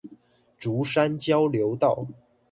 [0.57, 2.07] 竹山交流道